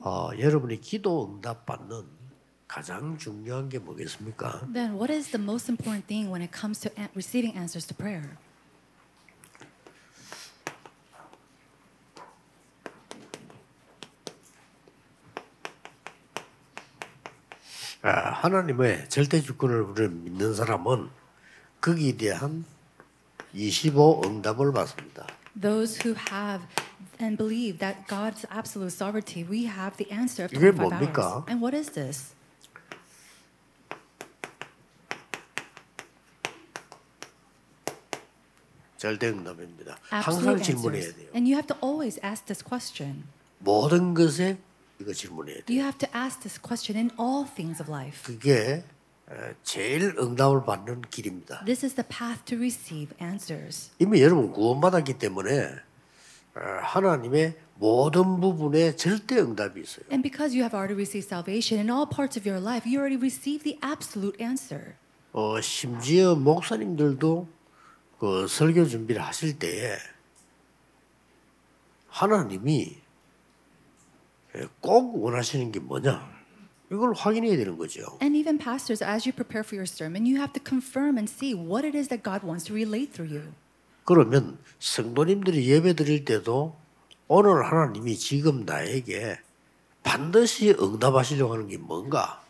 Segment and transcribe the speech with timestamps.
[0.00, 2.04] 어, 여러분이 기도 응답 받는
[2.66, 4.66] 가장 중요한 게 뭐겠습니까?
[4.72, 8.36] Then what is the most important thing when it comes to receiving answers to prayer?
[18.02, 21.08] 아, 하나님의 절대 주권을 우리를 믿는 사람은
[21.80, 22.64] 거기에 대한
[23.52, 25.26] 25 응답을 받습니다.
[25.59, 26.61] Those who have
[27.19, 31.21] and believe that God's absolute sovereignty, we have the answer of 이게 25 뭡니까?
[31.21, 31.49] hours.
[31.49, 32.35] And what is this?
[38.97, 39.97] 절대 응답입니다.
[40.09, 41.15] 항상 Absolute 질문해야 answers.
[41.17, 41.29] 돼요.
[41.35, 43.25] And you have to always ask this question.
[43.59, 44.57] 모든 것에
[44.99, 45.65] 이거 질문해야 돼요.
[45.69, 48.23] You have to ask this question in all things of life.
[48.25, 48.90] 그게 어,
[49.62, 51.64] 제일 응답을 받는 길입니다.
[51.64, 53.90] This is the path to receive answers.
[53.98, 55.68] 이미 여러분 구원받았기 때문에
[56.54, 60.04] 어, 하나님의 모든 부분에 절대 응답이 있어요.
[60.10, 63.16] And because you have already received salvation in all parts of your life, you already
[63.16, 64.94] received the absolute answer.
[65.32, 67.48] 어, 심지어 목사님들도
[68.18, 69.96] 그 설교 준비를 하실 때에
[72.08, 72.96] 하나님이
[74.54, 76.30] 예, 꼭 원하시는 게 뭐냐
[76.92, 78.18] 이걸 확인해야 되는 거죠.
[78.20, 81.54] And even pastors, as you prepare for your sermon, you have to confirm and see
[81.56, 83.52] what it is that God wants to relate through you.
[84.04, 86.76] 그러면 성도님들이 예배 드릴 때도
[87.28, 89.38] 오늘 하나님이 지금 나에게
[90.02, 92.42] 반드시 응답하시려고 하는 게 뭔가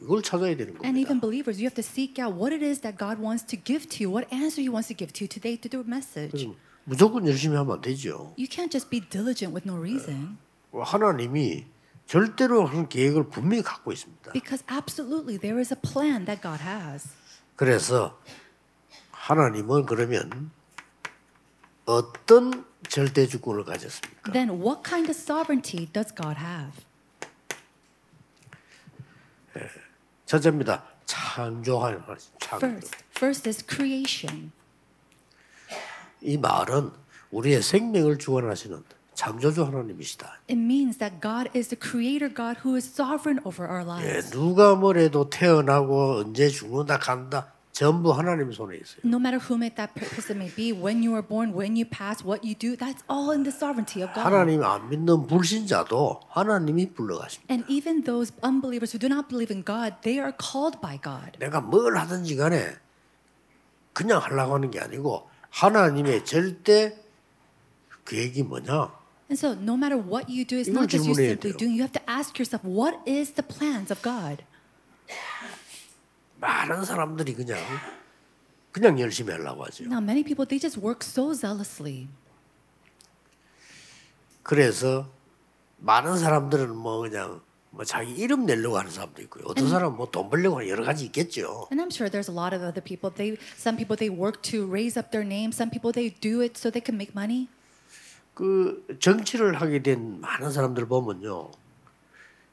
[0.00, 0.98] 이걸 찾아야 되는 And 겁니다.
[1.00, 3.86] even believers, you have to seek out what it is that God wants to give
[3.90, 6.32] to you, what answer He wants to give to you today to the message.
[6.32, 8.32] 그럼 무조건 열심히 하면 안 되죠.
[8.38, 10.38] You can't just be diligent with no reason,
[10.72, 11.66] 하나님이
[12.10, 14.32] 절대로 하는 계획을 분명히 갖고 있습니다.
[14.32, 17.08] because absolutely there is a plan that God has.
[17.54, 18.18] 그래서
[19.12, 20.50] 하나님은 그러면
[21.84, 24.32] 어떤 절대 주권을 가졌습니까?
[24.32, 26.84] Then what kind of sovereignty does God have?
[30.26, 30.82] 첫째입니다.
[31.06, 32.02] 창조하는
[32.40, 32.66] 창조.
[32.66, 34.50] First, first is creation.
[36.20, 36.90] 이 말은
[37.30, 38.82] 우리의 생명을 주관하시는
[39.20, 40.40] 창조주 하나님이시다.
[40.48, 44.30] It means that God is the creator God who is sovereign over our 예, lives.
[44.30, 49.04] 누가 뭐래도 태어나고 언제 죽는다 간다 전부 하나님 손에 있어요.
[49.04, 52.24] No matter whom it that person may be, when you are born, when you pass,
[52.24, 54.24] what you do, that's all in the sovereignty of God.
[54.24, 57.52] 하나님 안 믿는 불신자도 하나님이 불러가십니다.
[57.52, 61.36] And even those unbelievers who do not believe in God, they are called by God.
[61.36, 62.72] 내가 뭘 하든지 간에
[63.92, 66.96] 그냥 하려고 하는 게 아니고 하나님의 절대
[68.06, 68.99] 계획이 뭐냐?
[69.29, 71.57] And so, no matter what you do, it's 이걸 not just you 질문해야 simply 돼요.
[71.57, 71.73] doing.
[71.73, 74.43] You have to ask yourself, what is the plans of God?
[76.39, 77.57] 많은 사람들이 그냥
[78.71, 79.85] 그냥 열심히 하려고 하죠.
[79.85, 82.07] Now, many people they just work so zealously.
[84.43, 85.09] 그래서
[85.79, 89.45] 많은 사람들은 뭐 그냥 뭐 자기 이름 내려고 하는 사람도 있고요.
[89.47, 91.67] 어떤 사람은 뭐 돈 벌려고 하는 여러 가지 있겠죠.
[91.71, 93.09] And I'm sure there's a lot of other people.
[93.09, 95.51] They some people they work to raise up their name.
[95.51, 97.49] Some people they do it so they can make money.
[98.34, 101.50] 그 정치를 하게 된 많은 사람들 보면요.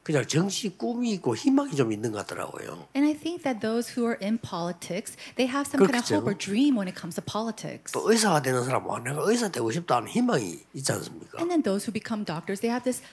[0.03, 2.87] 그냥 정치 꿈이 있고 희망이 좀 있는 것 같더라고요.
[2.95, 6.15] And I think that those who are in politics, they have some kind of 그렇겠죠.
[6.23, 7.91] hope or dream when it comes to politics.
[7.91, 11.39] 또 의사가 되는 사람은 아, 내가 의사 되고 싶다는 희망이 있지 않습니까?
[11.39, 13.03] And then those who become doctors, they have this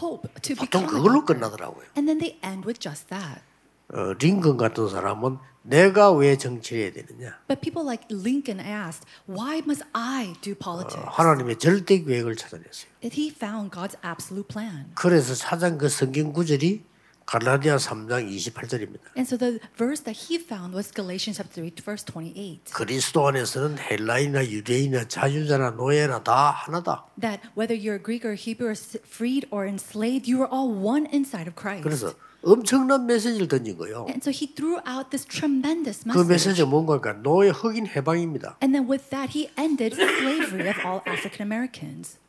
[0.00, 1.24] hope to 보통 become a 그걸로.
[1.26, 1.84] 끝나더라고요.
[2.00, 3.44] And then they end with just that.
[3.92, 7.38] 어, 링컨 같은 사람은 내가 왜 정치해야 되느냐?
[7.46, 11.04] But people like Lincoln asked, why must I do politics?
[11.06, 12.90] 하나님의 절대 계획을 찾아냈어요.
[13.02, 14.92] And he found God's absolute plan.
[14.94, 16.84] 그래서 찾은 그 성경 구절이
[17.27, 19.15] 갈라디아 3장 28절입니다.
[19.15, 22.73] And so the verse that he found was Galatians chapter 3, verse 28.
[22.73, 27.05] 그리스도 안에서는 헬라인이나 유대인이나 자유자나 노예나 다 하나다.
[27.19, 31.07] That whether you're Greek or Hebrew or s- freed or enslaved, you are all one
[31.13, 31.83] inside of Christ.
[31.83, 34.03] 그래서 엄청난 메시지를 던진 거예요.
[34.11, 36.27] And so he threw out this tremendous 그 message.
[36.27, 38.57] 메시지가 뭔가니까 노예 흑인 해방입니다.
[38.61, 42.19] And then with that, he ended slavery of all African Americans.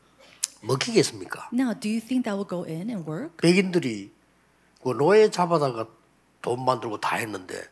[0.63, 1.51] 먹히겠습니까?
[1.53, 3.37] Now, do you think that will go in and work?
[3.43, 4.13] 백인들이
[4.84, 5.88] 그 노예 잡아다가
[6.42, 7.64] 돈 만들고 다 했는데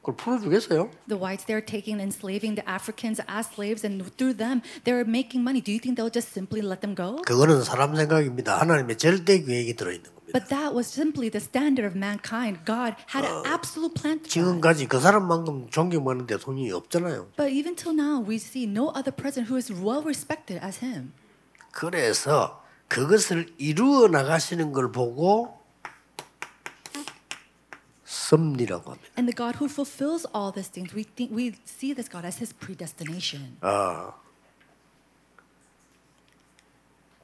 [0.00, 0.90] 그걸 풀어주겠어요?
[1.08, 5.42] The whites, they're taking and enslaving the Africans as slaves, and through them, they're making
[5.42, 5.60] money.
[5.60, 7.20] Do you think they'll just simply let them go?
[7.26, 8.60] 그거는 사람 생각입니다.
[8.60, 10.30] 하나님의 절대 계획이 들어 있는 겁니다.
[10.32, 12.62] But that was simply the standard of mankind.
[12.64, 14.22] God had an absolute plan.
[14.22, 17.34] 지금까지 그 사람만큼 존경받는 대통령이 없잖아요.
[17.36, 21.12] But even till now, we see no other president who is well respected as him.
[21.72, 25.58] 그래서 그것을 이루어 나가시는 걸 보고
[28.30, 29.10] 섭리라고 합니다.
[29.18, 32.38] And the God who fulfills all these things, we think we see this God as
[32.38, 33.56] his predestination.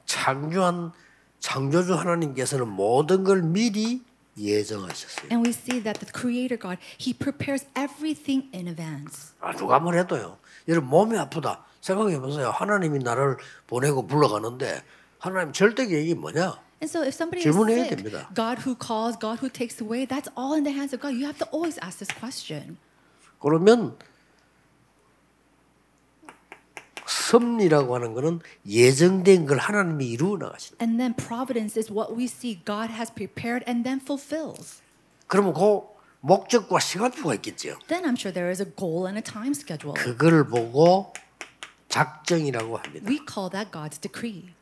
[0.05, 0.91] 창조한
[1.39, 4.01] 창조주 하나님께서는 모든 걸 미리
[4.37, 5.29] 예정하셨어요.
[5.31, 9.33] And we see that the Creator God, He prepares everything in advance.
[9.41, 10.37] 아, 누가 뭐래도요.
[10.67, 11.65] 여러분 몸이 아프다.
[11.81, 12.49] 생각해 보세요.
[12.49, 14.81] 하나님이 나를 보내고 불러가는데
[15.19, 16.57] 하나님 절대 계획이 뭐냐?
[16.82, 18.28] And so if somebody is 질문해야 sick, 됩니다.
[18.34, 21.14] God who calls, God who takes away, that's all in the hands of God.
[21.14, 22.78] You have to always ask this question.
[23.40, 23.96] 그러면
[27.06, 30.84] 섭리라고 하는 것은 예정된 걸 하나님이 이루어 나가신다.
[30.84, 34.82] And then providence is what we see God has prepared and then fulfills.
[35.26, 35.82] 그러면 그
[36.20, 37.78] 목적과 시간표가 있겠죠.
[37.88, 39.94] Then I'm sure there is a goal and a time schedule.
[39.94, 41.12] 그걸 보고
[41.88, 43.06] 작정이라고 합니다.
[43.08, 44.54] We call that God's decree.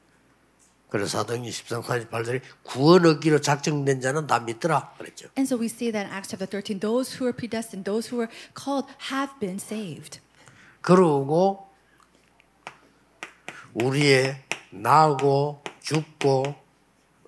[0.91, 5.29] 그래서 사도행전 13, 48절에 구원 얻기로 작정된 자는 다 믿더라 그랬죠.
[5.37, 8.19] And so we see that in Acts chapter 13, those who are predestined, those who
[8.19, 10.19] are called, have been saved.
[10.81, 11.69] 그러고
[13.73, 14.35] 우리의
[14.71, 16.55] 나고 죽고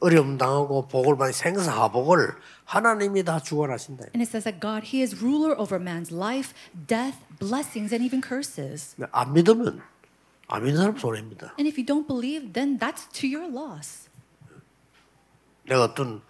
[0.01, 4.07] 어려움 당하고 복을 받는 생사하복을 하나님이 다 주관하신다.
[4.13, 8.21] And it says that God, He is ruler over man's life, death, blessings, and even
[8.21, 8.97] curses.
[9.13, 9.81] 안 믿으면
[10.53, 11.55] 안 믿는 사람 손해입니다.
[11.57, 14.07] And if you don't believe, then that's to your loss.
[15.65, 16.21] 내가 어떤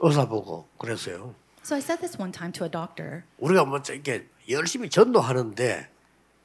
[0.00, 1.34] 의사 보고 그랬어요.
[1.62, 3.24] So I said this one time to a doctor.
[3.36, 5.90] 우리가 뭐 이렇게 열심히 전도하는데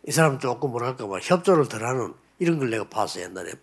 [0.07, 3.53] 이 사람 조금 뭐랄까 뭐 협조를 덜하는 이런 걸 내가 봤어 옛날에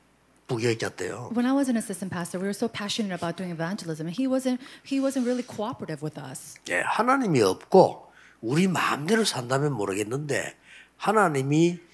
[0.46, 1.30] 부교육자 때요.
[1.36, 4.26] When I was an assistant pastor, we were so passionate about doing evangelism, and he
[4.26, 6.56] wasn't he wasn't really cooperative with us.
[6.70, 8.10] 예, 하나님이 없고
[8.40, 10.56] 우리 마음대로 산다면 모르겠는데
[10.96, 11.91] 하나님이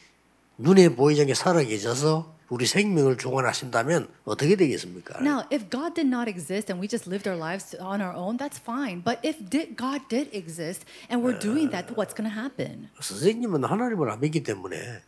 [0.59, 5.21] 눈에 보이지 않게 살아 계셔서 우리 생명을 주관하신다면 어떻게 되겠습니까?
[5.21, 8.39] Now, if God did not exist and we just lived our lives on our own,
[8.39, 9.03] that's fine.
[9.05, 12.89] But if did, God did exist and we're doing that, what's going to happen?
[13.01, 15.03] 선생님은 하나님을 안 믿기 때문에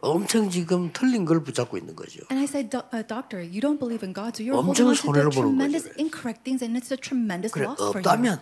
[0.00, 2.22] 엄청 지금 틀린 걸 붙잡고 있는 거죠.
[2.30, 4.94] And I said, "Do- uh, Doctor, you don't believe in God, so you're holding on
[4.94, 8.06] to the tremendous incorrect things, and it's a tremendous 그래 loss for you.
[8.06, 8.38] 없다면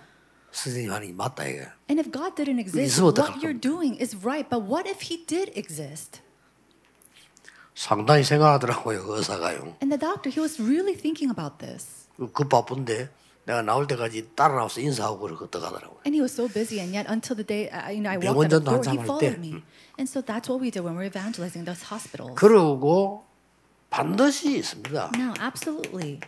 [0.56, 1.66] 선생님 하는 게 맞다 이거.
[1.90, 4.48] And if God didn't exist, what you're doing is right.
[4.48, 6.20] But what if He did exist?
[7.74, 9.76] 상당히 생각하더라고요 그 의사가요.
[9.82, 12.08] And the doctor, he was really thinking about this.
[12.32, 13.10] 그 바쁜데
[13.44, 16.00] 내가 나올 때까지 따라 나와서 인사하고 그러고 떠가더라고요.
[16.06, 18.50] And he was so busy, and yet until the day uh, you know I walked
[18.52, 19.38] out the door, he 할 followed 때.
[19.38, 19.62] me.
[20.00, 22.34] And so that's what we did when we were evangelizing those hospitals.
[22.34, 23.24] 그러고
[23.90, 25.12] 반드시 있습니다.
[25.20, 26.20] No, absolutely.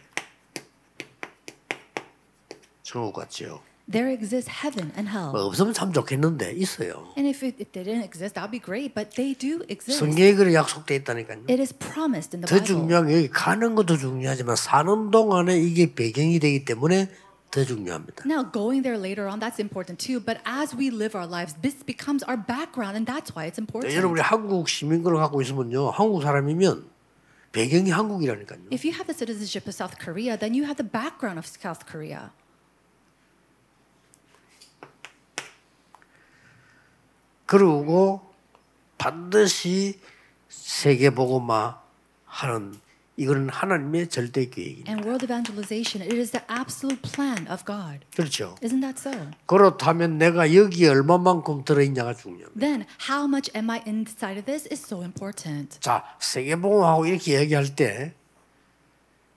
[2.84, 3.60] 천국 같지요.
[3.87, 5.31] There exists heaven and hell.
[5.31, 7.11] 뭐 없으면 참 좋겠는데 있어요.
[7.17, 8.95] And if, it, if they didn't exist, that would be great.
[8.95, 9.99] But they do exist.
[9.99, 11.51] 성경에 그래 약속돼 있다니까요.
[11.51, 12.65] It is promised in the 더 Bible.
[12.65, 17.11] 중요한 게 여기 가는 것도 중요하지만 사는 동안에 이게 배경이 되기 때문에
[17.51, 18.23] 더 중요합니다.
[18.25, 20.23] Now, going there later on, that's important too.
[20.23, 23.91] But as we live our lives, this becomes our background, and that's why it's important.
[23.93, 26.87] 여러분이 한국 시민권을 갖고 있으면요, 한국 사람이면
[27.51, 28.71] 배경이 한국이라니까요.
[28.71, 31.85] If you have the citizenship of South Korea, then you have the background of South
[31.85, 32.31] Korea.
[37.48, 38.20] 그리고
[38.98, 39.98] 반드시
[40.50, 41.80] 세계 복음화
[42.26, 42.74] 하는
[43.16, 44.92] 이거는 하나님의 절대 계획입니다.
[44.92, 48.04] And world evangelization, it is the absolute plan of God.
[48.14, 48.54] 그렇죠.
[48.62, 49.30] Isn't that so?
[49.46, 52.60] 그렇다면 내가 여기에 얼마만큼 들어있냐가 중요합니다.
[52.60, 55.80] Then, how much am I inside of this is so important.
[55.80, 58.14] 자, 세계 복음하고 이렇게 얘기할 때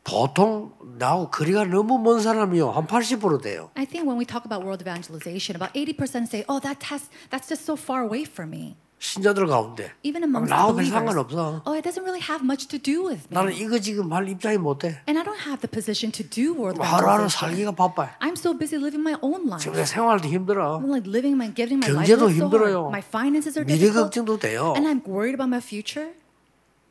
[0.03, 2.71] 보통 나하고 거리가 너무 먼 사람이요.
[2.71, 3.69] 한 80% 돼요.
[3.75, 7.47] I think when we talk about world evangelization, about 80% say, oh, that has, that's
[7.47, 8.75] just so far away from me.
[9.01, 9.89] 신자들 가운데.
[10.03, 10.93] Even amongst 나하고 별 believers.
[10.93, 11.61] 상관없어.
[11.65, 13.33] Oh, it doesn't really have much to do with me.
[13.33, 15.01] 나는 이거 지금 할 입장이 못 돼.
[15.09, 17.29] And I don't have the position to do world 하루하루 evangelization.
[17.33, 18.09] 살기가 바빠요.
[18.21, 19.61] I'm so busy living my own life.
[19.65, 20.77] 지금 내 생활도 힘들어.
[20.77, 22.89] I'm like living my, giving my life 경제도 is so 힘들어요.
[22.89, 22.93] hard.
[22.93, 24.13] My finances are 미래 difficult.
[24.13, 24.73] 걱정도 돼요.
[24.77, 26.13] And I'm worried about my future.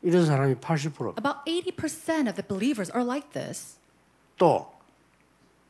[0.01, 1.17] 이런 사람이 80%.
[1.17, 3.77] About 80% of the believers are like this.
[4.37, 4.71] 또,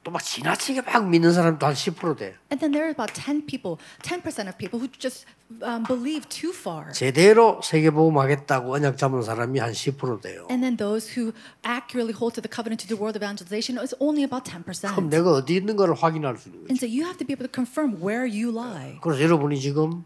[0.04, 2.34] 또막 지나치게 막 믿는 사람도 한 10% 돼.
[2.50, 5.26] And then there are about 10 people, 10% of people who just
[5.62, 6.92] um, believe too far.
[6.94, 10.48] 제대로 세계 복음 하겠다고 언약 잡은 사람이 한 10% 돼요.
[10.50, 11.34] And then those who
[11.64, 14.64] accurately hold to the covenant to do world evangelization is only about 10%.
[14.96, 16.72] 그럼 내가 어디 있는 걸 확인할 수 있는 거죠.
[16.72, 18.98] And so you have to be able to confirm where you lie.
[19.04, 20.04] 그래서 여러분이 지금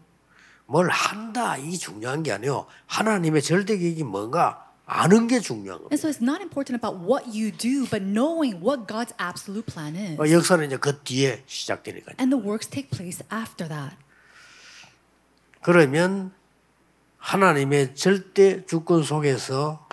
[0.66, 2.66] 뭘 한다 이 중요한 게 아니요.
[2.86, 5.94] 하나님의 절대 계획이 뭔가 아는 게 중요한 겁니다.
[5.94, 9.96] And so it's not important about what you do, but knowing what God's absolute plan
[9.96, 10.20] is.
[10.20, 12.16] 어, 역사는 이제 그 뒤에 시작되니까요.
[12.20, 13.96] And the works take place after that.
[15.62, 16.32] 그러면
[17.18, 19.86] 하나님의 절대 주권 속에서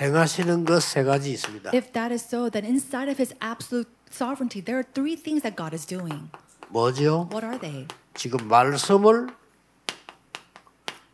[0.00, 1.70] 행하시는 것 세 가지 있습니다.
[1.74, 5.54] If that is so, then inside of his absolute sovereignty, there are three things that
[5.56, 6.30] God is doing.
[6.84, 7.28] 뭐죠?
[7.30, 7.86] What are they?
[8.14, 9.28] 지금 말씀을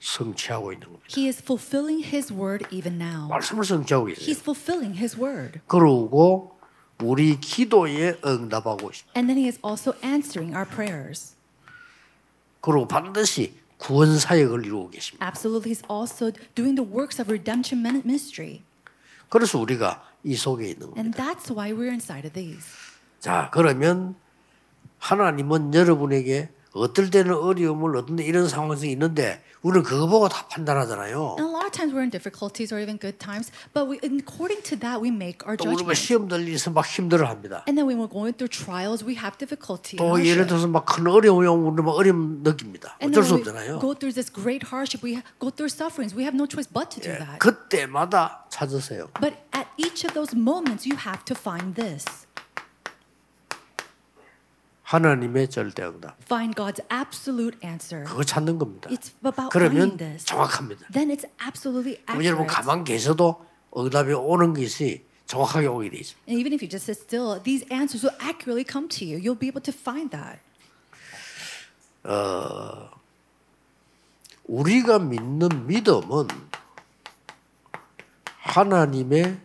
[0.01, 1.07] 성취하고 있는 겁니다.
[1.15, 3.29] He is fulfilling His word even now.
[3.29, 4.25] 말씀을 성취하고 있어요.
[4.25, 5.61] He's fulfilling His word.
[5.67, 6.57] 그러고
[7.03, 9.13] 우리 기도에 응답하고 있습니다.
[9.15, 11.37] And then He is also answering our prayers.
[12.63, 15.27] 그리고 반드시 구원 사역을 이루고 계십니다.
[15.27, 18.63] Absolutely, He's also doing the works of redemption min- ministry.
[19.29, 21.01] 그래서 우리가 이 속에 있는 겁니다.
[21.03, 22.65] And that's why we're inside of these.
[23.21, 24.17] 자, 그러면
[25.01, 31.37] 하나님은 여러분에게 어떨 때는 어려움을 어떤 때 이런 상황이 있는데 우리는 그거 보고 다 판단하잖아요.
[31.37, 34.63] And a lot of times we're in difficulties or even good times, but we, according
[34.63, 35.99] to that, we make our 또 우리가 judgment.
[36.01, 37.65] 시험 들리서 막 힘들어합니다.
[37.67, 39.99] And then when we're going through trials, we have difficulty.
[39.99, 40.47] 또 예를.
[40.47, 42.97] 들어서 막 큰 어려움이 오면 우리는 막 어려움 느낍니다.
[43.03, 43.81] 어쩔 수 없잖아요.
[43.83, 46.15] go through this great hardship, we go through sufferings.
[46.15, 47.43] We have no choice but to do that.
[47.43, 49.11] 그때마다 찾으세요.
[49.21, 52.07] But at each of those moments, you have to find this.
[54.91, 56.17] 하나님의 절대 응답.
[56.25, 58.05] Find God's absolute answer.
[58.05, 58.91] 그거 찾는 겁니다.
[58.91, 60.27] It's about 그러면 this.
[60.27, 60.89] 정확합니다.
[60.93, 62.67] Then it's absolutely 그럼 여러분 accurate.
[62.67, 66.27] 가만 계셔도 응답이 오는 것이 정확하게 오게 돼 있습니다.
[66.29, 69.15] And even if you just sit still, these answers will accurately come to you.
[69.23, 70.43] You'll be able to find that.
[74.47, 76.27] 우리가 믿는 믿음은
[78.41, 79.39] 하나님의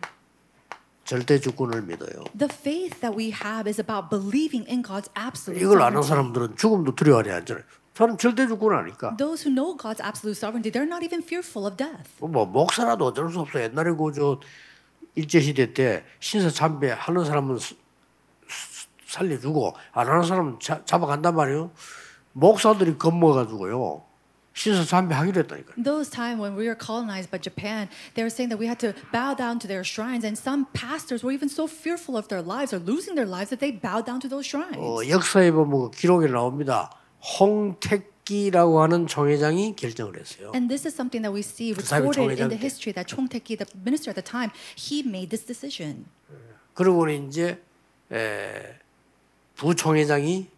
[1.06, 2.24] 절대 주권을 믿어요.
[2.36, 6.08] The faith that we have is about believing in God's absolute 이걸 아는 sovereignty.
[6.08, 7.64] 사람들은 죽음도 두려워하지 않잖아요.
[7.94, 9.16] 사람 절대 주권 아니까.
[9.16, 12.10] Those who know God's absolute sovereignty, they're not even fearful of death.
[12.20, 13.62] 뭐 목사라도 어쩔 수 없어.
[13.62, 14.40] 옛날에 그저
[15.14, 17.58] 일제 시대 때 신사 참배 하는 사람은
[19.06, 21.70] 살려주고 안 하는 사람은 자, 잡아간단 말이에요.
[22.32, 24.02] 목사들이 겁먹어가지고요.
[24.56, 25.74] 신사 참배 하기로 했다니까.
[25.76, 28.80] 요 Those time when we were colonized by Japan, they were saying that we had
[28.80, 32.40] to bow down to their shrines, and some pastors were even so fearful of their
[32.40, 34.80] lives or losing their lives that they bowed down to those shrines.
[34.80, 36.88] 어, 역사에 보면 그 기록에 나옵니다.
[37.38, 40.52] 홍택기라고 하는 총회장이 결정을 했어요.
[40.56, 42.64] And this is something that we see recorded in the 때.
[42.64, 46.06] history that Tae-ki, the minister at the time, he made this decision.
[46.72, 47.60] 그러고는 이제
[48.10, 48.78] 에,
[49.56, 50.48] 부총회장이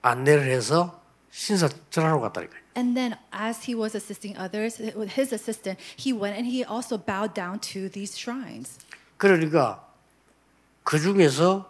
[0.00, 2.61] 안내를 해서 신사 전하러 갔다니까요.
[2.75, 6.97] And then, as he was assisting others, with his assistant, he went and he also
[6.97, 8.77] bowed down to these shrines.
[9.17, 9.83] 그러니까
[10.83, 11.69] 그 중에서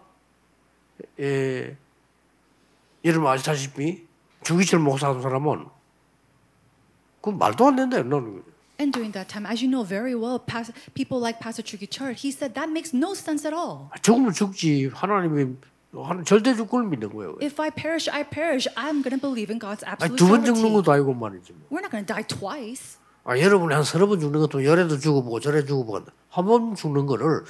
[1.19, 1.75] 에,
[3.05, 4.05] 여러분 아시다시피
[4.43, 5.65] 주기철 목사 하는 사람은
[7.21, 8.57] 그 말도 안 된다 나는 거죠.
[8.79, 12.15] And during that time, as you know very well, pas- people like Pastor Chugi Chart,
[12.15, 13.89] he said that makes no sense at all.
[14.03, 15.55] 죽으면 죽지 하나님이
[15.92, 17.36] 하나- 절대 주권을 믿는 거예요.
[17.42, 18.66] If I perish, I perish.
[18.76, 20.72] I'm going to believe in God's absolute 두번 죽는.
[20.72, 21.52] 것도 아니고 말이지.
[21.52, 21.68] 뭐.
[21.70, 22.98] We're not going to die twice.
[23.24, 27.44] 아, 여러분이 한 서너 번 죽는 것도 열에도 죽어보고 절에 죽어보고 한번 죽는 거를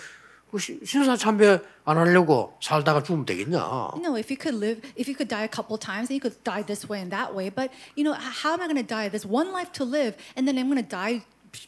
[0.50, 3.56] 그 시- 신사 참배 안 하려고 살다가 죽으면 되겠냐?
[3.96, 6.36] No, if you could live, if you could die a couple times, then you could
[6.44, 7.48] die this way and that way.
[7.48, 9.08] But you know, how am I going to die?
[9.08, 11.24] There's one life to live, and then I'm going to die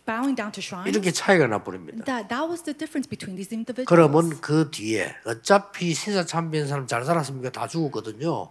[0.06, 0.88] bowing down to shrines.
[0.88, 2.04] 이렇게 차이가 나버립니다.
[2.04, 3.88] That that was the difference between these individuals.
[3.88, 7.50] 그러면 그 뒤에 어차피 신사 참배한 사람 잘 살았습니까?
[7.50, 8.50] 다 죽었거든요.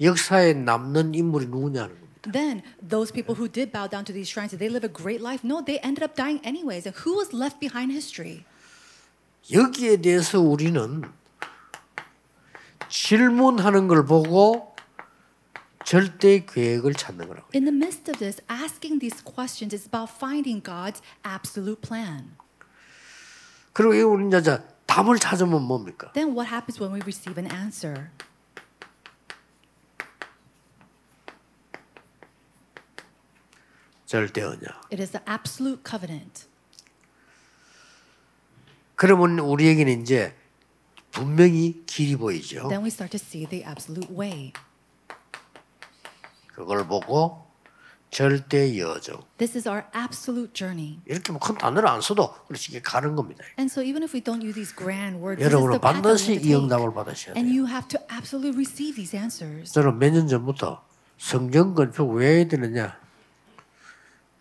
[0.00, 2.30] 역사에 남는 인물이 누구냐는 겁니다.
[2.32, 5.22] Then those people who did bow down to these shrines, did they live a great
[5.22, 5.46] life?
[5.46, 6.86] No, they ended up dying anyways.
[6.86, 8.44] And who was left behind history?
[9.50, 11.02] 여기에 대해서 우리는
[12.88, 14.71] 질문하는 걸 보고
[15.92, 17.50] 절대 계획을 찾는 거라고.
[17.54, 22.34] In the midst of this, asking these questions is about finding God's absolute plan.
[23.74, 26.10] 그리고 이 우리 이제 자, 답을 찾으면 뭡니까?
[26.14, 28.08] Then what happens when we receive an answer?
[34.06, 34.88] 절대 언약.
[34.90, 36.46] It is the absolute covenant.
[38.94, 40.34] 그러면 우리에게는 이제
[41.10, 42.68] 분명히 길이 보이죠.
[42.68, 44.54] Then we start to see the absolute way.
[46.54, 47.46] 그걸 보고
[48.10, 49.22] 절대 여정.
[49.38, 51.00] This is our absolute journey.
[51.06, 53.42] 이렇게 뭐큰 단어를 안 써도 그렇게 가는 겁니다.
[53.58, 56.92] And so even if we don't use these grand words, 여러분은 반드시 이 응답을.
[56.92, 57.62] 받으셔야 And 돼요.
[57.64, 59.72] you have to absolutely receive these answers.
[59.72, 60.84] 저는 몇 년 전부터
[61.16, 63.00] 성경 건축 왜 되느냐?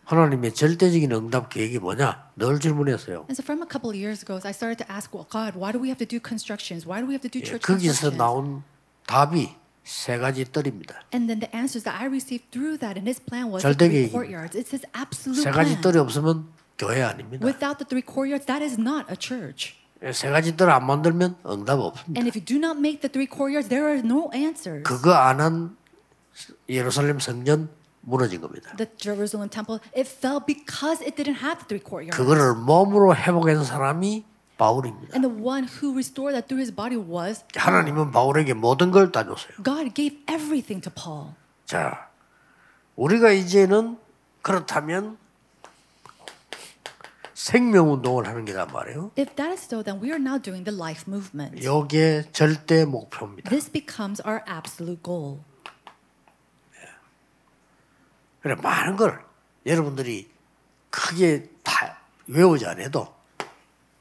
[0.04, 2.32] 하나님의 절대적인 응답 계획이 뭐냐?
[2.36, 3.24] 늘 질문했어요.
[3.32, 5.72] And so from a couple of years ago, I started to ask, well, God, why
[5.72, 6.84] do we have to do constructions?
[6.84, 8.18] Why do we have to do 예, church 거기서 constructions?
[8.20, 8.64] 나온
[9.08, 11.02] 답이 세 가지 뜰입니다.
[11.14, 14.10] And then the answers that I received through that in His plan was the three
[14.10, 14.12] 계획입니다.
[14.14, 14.56] courtyards.
[14.58, 15.82] It's His absolute 세 가지 plan.
[15.82, 16.48] 뜰이 없으면
[16.78, 17.46] 교회 아닙니다.
[17.46, 19.74] Without the three courtyards, that is not a church.
[20.04, 22.18] 예, 세 가지 뜰을 안 만들면 응답 없습니다.
[22.20, 24.84] And if you do not make the three courtyards, there are no answers.
[24.84, 25.78] 그거 안 한
[26.70, 27.70] 예루살렘 성전
[28.02, 28.74] 무너진 겁니다.
[28.78, 32.18] The Jerusalem temple, it fell because it didn't have the three courtyards.
[32.18, 34.26] 그거를 몸으로 회복한 사람이
[34.66, 35.16] 바울입니다.
[35.18, 39.24] And the one who restored that through his body was 하나님은 바울에게 모든 걸 다
[39.26, 39.58] 줬어요.
[39.64, 41.34] God gave everything to Paul.
[41.66, 42.10] 자,
[42.96, 43.98] 우리가 이제는
[44.44, 45.18] 그렇다면
[47.34, 49.12] 생명 운동을 하는 게란 말이에요.
[49.18, 51.58] If that is so, then we are now doing the life movement.
[51.58, 53.50] 이게 절대 목표입니다.
[53.50, 55.40] This becomes our absolute goal.
[58.42, 59.24] 그래 많은 걸
[59.66, 60.30] 여러분들이
[60.92, 63.21] 크게 다 외우지 않아도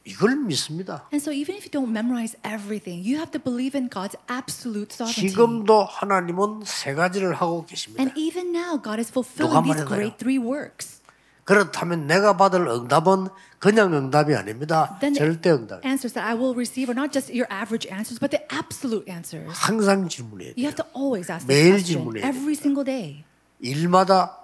[0.04, 1.04] 이걸 믿습니다.
[1.12, 4.92] And so, even if you don't memorize everything, you have to believe in God's absolute
[4.92, 5.28] sovereignty.
[5.28, 8.00] 지금도 하나님은 세 가지를 하고 계십니다.
[8.02, 11.00] And even now, God is fulfilling these great three works.
[11.44, 13.28] 그렇다면 내가 받을 응답은
[13.58, 14.96] 그냥 응답이 아닙니다.
[15.00, 15.84] Then the 절대 응답.
[15.84, 19.50] answers that I will receive are not just your average answers, but the absolute answers.
[19.52, 20.70] 항상 질문해야 You 돼요.
[20.70, 23.24] have to always ask 매일 질문해야 every single day.
[23.60, 24.39] 일마다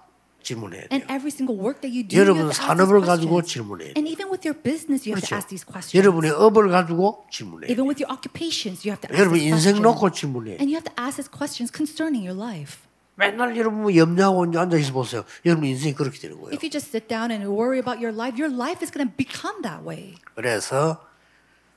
[0.46, 1.10] 질문해야 And 돼요.
[1.10, 3.42] every single work that you do, 여러분 산업을 가지고.
[3.42, 3.94] 질문해야 돼요.
[3.98, 5.42] And even with your business, you have to 그렇죠.
[5.42, 5.90] ask these questions.
[5.98, 7.74] 여러분의 업을 가지고 질문해야 돼요.
[7.74, 9.82] Even with your occupations, you have to ask 여러분 인생.
[9.82, 10.62] 놓고 질문해야 돼요.
[10.62, 12.86] And you have to ask these questions concerning your life.
[13.18, 15.24] 맨날 여러분 염려하고 앉아 있어 보세요.
[15.44, 16.54] 여러분 인생이 그렇게 되는 거예요.
[16.54, 19.14] If you just sit down and worry about your life, your life is going to
[19.16, 20.14] become that way.
[20.36, 21.00] 그래서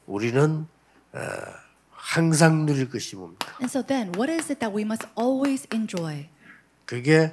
[0.06, 0.68] 우리는
[1.14, 1.20] 어,
[1.92, 3.48] 항상 누릴 것이 뭡니까?
[3.64, 6.28] And so then, what is it that we must always enjoy?
[6.86, 7.32] 그게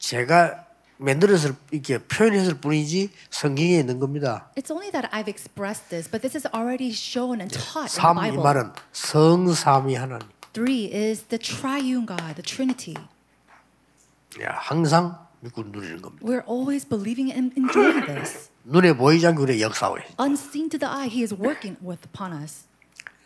[0.00, 0.66] 제가
[0.96, 4.50] 만들어서 이렇게 표현했을 뿐이지 성경에 있는 겁니다.
[4.56, 8.00] It's only that I've expressed this, but this is already shown and taught in the
[8.02, 8.42] 삼이 Bible.
[8.42, 10.26] 말은 성삼위 하나님.
[10.52, 12.96] Three is the triune God, the Trinity.
[14.42, 16.26] 야, 항상 믿고 누리는 겁니다.
[16.26, 18.50] We're always believing and enjoying this.
[18.64, 19.96] 눈에 보이지 않게 우리 있어요.
[20.18, 22.66] Unseen to the eye, He is working with upon us.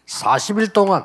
[0.07, 1.05] 40일 동안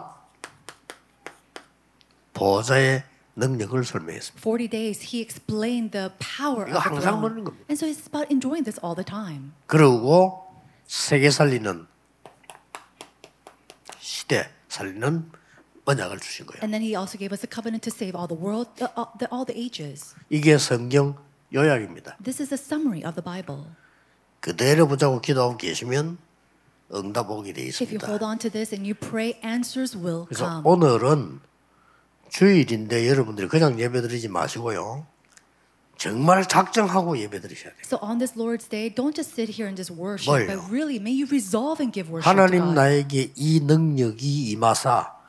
[2.34, 3.04] 보좌의
[3.40, 4.42] 능력을 설명했습니다.
[4.42, 7.22] 40 days, He explained the power 이거 of the 항상 throne.
[7.22, 7.66] 보는 겁니다.
[7.70, 9.52] And so it's about enjoying this all the time.
[9.68, 10.46] 그리고
[10.88, 11.88] 세계 살리는
[14.00, 15.32] 시대 살리는
[15.86, 16.62] 언약을 주신 거예요.
[16.62, 19.10] And then He also gave us a covenant to save all the world, uh, uh,
[19.18, 20.14] the, all the ages.
[20.30, 21.16] 이게 성경
[21.54, 22.18] 요약입니다.
[22.24, 23.74] This is a summary of the Bible.
[24.40, 26.18] 그대로 보자고 기도하고 계시면
[26.94, 28.08] 응답 오게 돼 If you 있습니다.
[28.08, 30.62] hold on to this and you pray, answers will 그래서 come.
[30.66, 31.40] 오늘은
[32.30, 35.06] 주일인데 여러분들이 그냥 예배드리지 마시고요.
[35.98, 37.82] 정말 작정하고 예배드리셔야 돼요.
[37.84, 40.48] So on this Lord's Day, don't just sit here and just worship, 뭘요?
[40.48, 42.76] but really may you resolve and give worship to 하나님 God.
[42.76, 45.20] 나에게 이 능력이 임하사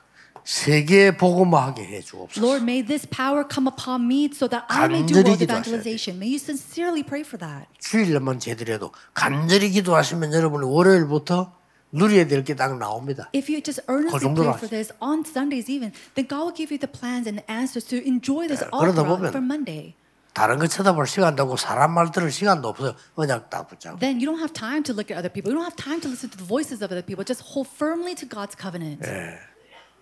[0.44, 2.40] 세계 복음화하게 해 주옵소서.
[2.40, 6.18] Lord, may this power come upon me so that I may do world evangelization.
[6.18, 7.66] May you sincerely pray for that.
[7.80, 11.52] 주일날만 제대로도 간절히 기도하시면 여러분이 월요일부터
[11.92, 13.28] 누려야 될 게 딱 나옵니다.
[13.34, 16.78] If you just earnestly pray for this on Sundays even, then God will give you
[16.78, 19.94] the plans and answers to enjoy this all throughout for Monday.
[20.32, 22.94] 다른 거 쳐다볼 시간도 없고 사람 말 들을 시간도 없어요.
[23.16, 23.98] 언약 딱 붙잡고.
[23.98, 25.50] Then you don't have time to look at other people.
[25.50, 27.26] You don't have time to listen to the voices of other people.
[27.26, 29.02] Just hold firmly to God's covenant.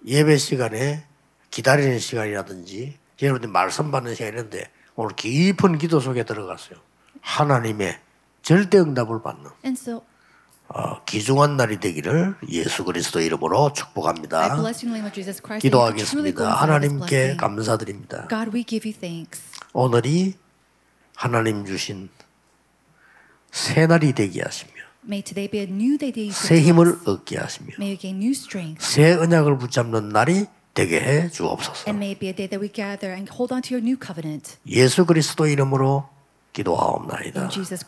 [0.07, 1.05] 예배 시간에
[1.51, 6.79] 기다리는 시간이라든지 여러분들 말씀 받는 시간인데 오늘 깊은 기도 속에 들어갔어요.
[7.23, 7.99] 하나님의
[8.43, 10.05] 절대 응답을 받는 And so
[10.69, 14.57] 어, 귀중한 날이 되기를 예수 그리스도 이름으로 축복합니다.
[15.61, 16.53] 기도하겠습니다.
[16.53, 17.37] 하나님께.
[17.37, 18.29] 감사드립니다.
[18.29, 19.43] God, we give you thanks.
[19.73, 20.35] 오늘이
[21.17, 22.11] 하나님 주신
[23.51, 24.73] 새 날이 되게 하시며
[25.07, 26.99] May today be a new day that you 새 힘을.
[27.07, 28.85] 얻게 하시며 May you gain new strength.
[28.87, 31.85] 새 언약을 붙잡는 날이 되게 해 주옵소서.
[31.89, 33.97] And may it be a day that we gather and hold on to your new
[33.99, 34.59] covenant.
[34.67, 36.09] 예수 그리스도 이름으로
[36.53, 37.49] 기도하옵나이다.
[37.49, 37.87] Jesus